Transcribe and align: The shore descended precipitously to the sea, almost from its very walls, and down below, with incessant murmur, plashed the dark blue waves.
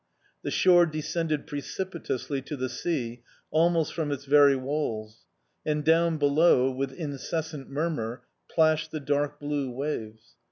The 0.41 0.49
shore 0.49 0.87
descended 0.87 1.45
precipitously 1.45 2.41
to 2.41 2.57
the 2.57 2.69
sea, 2.69 3.21
almost 3.51 3.93
from 3.93 4.11
its 4.11 4.25
very 4.25 4.55
walls, 4.55 5.27
and 5.63 5.83
down 5.85 6.17
below, 6.17 6.71
with 6.71 6.91
incessant 6.91 7.69
murmur, 7.69 8.23
plashed 8.49 8.89
the 8.89 8.99
dark 8.99 9.39
blue 9.39 9.69
waves. 9.69 10.33